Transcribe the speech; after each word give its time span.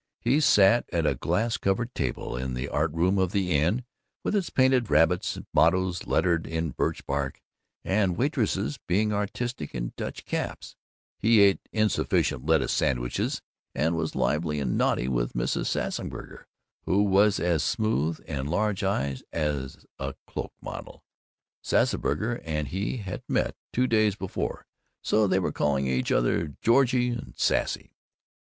He 0.19 0.39
sat 0.39 0.85
at 0.91 1.05
a 1.05 1.13
glass 1.13 1.57
covered 1.57 1.93
table 1.93 2.35
in 2.35 2.55
the 2.55 2.67
Art 2.69 2.91
Room 2.91 3.19
of 3.19 3.33
the 3.33 3.51
Inn, 3.51 3.85
with 4.23 4.35
its 4.35 4.49
painted 4.49 4.89
rabbits, 4.89 5.37
mottoes 5.53 6.07
lettered 6.07 6.51
on 6.51 6.71
birch 6.71 7.05
bark, 7.05 7.39
and 7.83 8.17
waitresses 8.17 8.79
being 8.87 9.13
artistic 9.13 9.75
in 9.75 9.93
Dutch 9.95 10.25
caps; 10.25 10.75
he 11.19 11.39
ate 11.39 11.61
insufficient 11.71 12.47
lettuce 12.47 12.71
sandwiches, 12.73 13.43
and 13.75 13.95
was 13.95 14.15
lively 14.15 14.59
and 14.59 14.75
naughty 14.75 15.07
with 15.07 15.33
Mrs. 15.33 15.67
Sassburger, 15.67 16.47
who 16.85 17.03
was 17.03 17.39
as 17.39 17.61
smooth 17.63 18.19
and 18.27 18.49
large 18.49 18.83
eyed 18.83 19.21
as 19.31 19.85
a 19.99 20.15
cloak 20.25 20.53
model. 20.63 21.03
Sassburger 21.63 22.41
and 22.43 22.69
he 22.69 22.97
had 22.97 23.21
met 23.27 23.55
two 23.71 23.85
days 23.85 24.15
before, 24.15 24.65
so 25.03 25.27
they 25.27 25.37
were 25.37 25.51
calling 25.51 25.85
each 25.85 26.11
other 26.11 26.55
"Georgie" 26.63 27.09
and 27.09 27.35
"Sassy." 27.37 27.93